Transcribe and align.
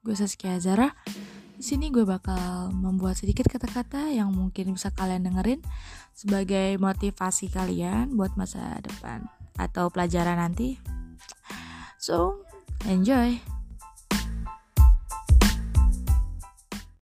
Gue 0.00 0.14
Saskia 0.16 0.56
Zara. 0.62 0.88
Di 1.60 1.64
sini 1.66 1.92
gue 1.92 2.08
bakal 2.08 2.72
membuat 2.72 3.20
sedikit 3.20 3.44
kata-kata 3.50 4.08
yang 4.08 4.32
mungkin 4.32 4.72
bisa 4.72 4.88
kalian 4.96 5.28
dengerin 5.28 5.60
sebagai 6.16 6.80
motivasi 6.80 7.52
kalian 7.52 8.16
buat 8.16 8.32
masa 8.40 8.80
depan 8.80 9.28
atau 9.60 9.92
pelajaran 9.92 10.40
nanti. 10.40 10.80
So, 12.00 12.48
enjoy. 12.88 13.49